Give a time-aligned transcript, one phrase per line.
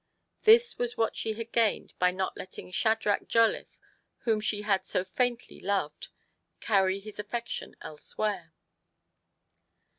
[0.45, 3.77] This was what she had gained by not letting Shad rach Jolliffe,
[4.21, 6.07] whom she had so faintly loved,
[6.59, 8.51] carry his affection elsewhere.